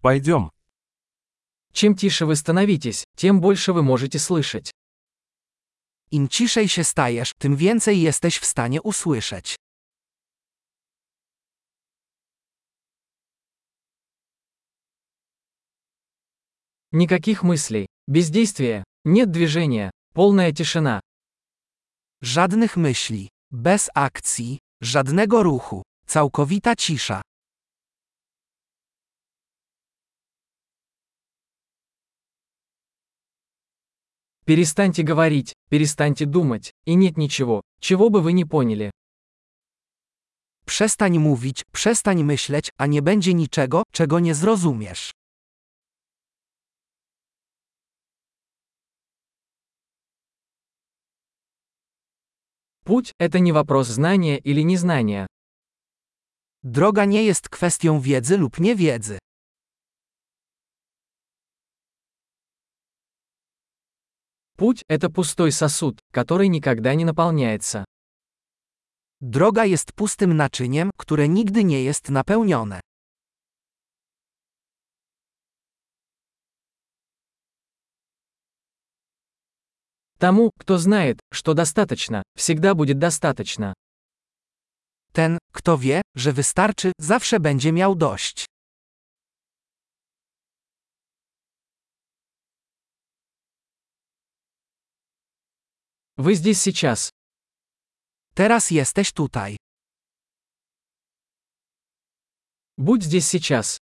[0.00, 0.50] Пойдем.
[1.72, 4.70] Чем тише вы становитесь, тем больше вы можете слышать.
[6.10, 9.56] Im ciszej się stajesz, tym więcej jesteś w stanie usłyszeć.
[16.92, 21.00] Никаких мыслей, бездействия, нет движения, полная тишина.
[22.22, 27.22] Żadnych myśli, bez akcji, żadnego ruchu, całkowita cisza.
[34.49, 38.91] Перестаньте говорить, перестаньте думать, и нет ничего, чего бы вы не поняли.
[40.65, 45.11] Przestań mówić, przestań myśleć, a nie będzie niczego, czego nie zrozumiesz.
[52.83, 55.25] Путь – это не вопрос знания или незнания.
[56.63, 59.17] Droga nie jest kwestią wiedzy lub niewiedzy.
[64.59, 67.85] Путь – это пустой сосуд, который никогда не наполняется.
[69.21, 72.81] Droga jest pustym naczyniem, które nigdy nie jest napełnione.
[80.17, 83.73] Тому, кто знает, что достаточно, всегда будет достаточно.
[85.11, 88.45] Ten, kto wie, że wystarczy, zawsze będzie miał dość.
[96.20, 97.10] Вы здесь сейчас.
[98.34, 99.56] Teraz jesteś tutaj.
[102.76, 103.78] Будь здесь сейчас.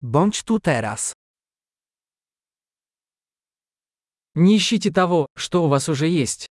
[0.00, 1.12] Bądź tu teraz.
[4.34, 6.48] Не ищите того, что у вас уже есть.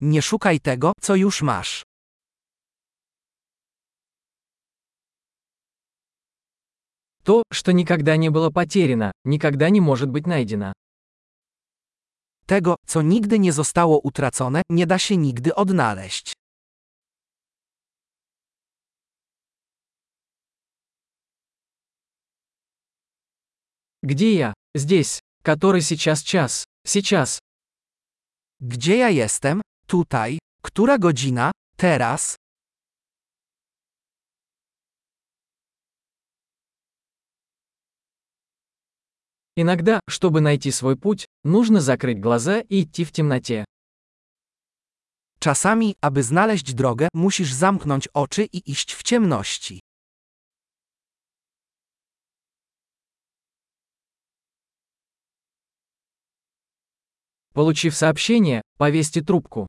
[0.00, 1.84] Nie szukaj tego, co już masz.
[7.24, 10.74] То, что никогда не было потеряно, никогда не может быть найдено.
[12.45, 16.33] Tego, co nigdy nie zostało utracone, nie da się nigdy odnaleźć.
[24.03, 24.53] Где я?
[24.75, 25.19] Здесь.
[25.43, 26.63] Который сейчас час.
[26.87, 27.39] Сейчас.
[28.61, 29.61] Gdzie ja jestem?
[29.87, 30.39] Tutaj.
[30.61, 31.51] Która godzina?
[31.77, 32.35] Teraz.
[39.59, 43.65] Иногда, чтобы найти свой путь, нужно закрыть глаза и идти в темноте.
[45.39, 49.79] Czasami, aby znaleźć drogę, musisz zamknąć oczy i iść w ciemności.
[57.53, 59.67] Получив сообщение, повесьте трубку.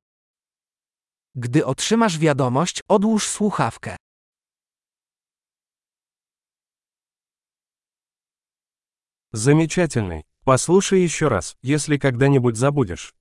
[1.35, 3.97] Gdy otrzymasz wiadomość, odłóż słuchawkę.
[9.34, 10.26] Замечательный.
[10.44, 13.14] Послушай еще раз, если когда-нибудь забудешь.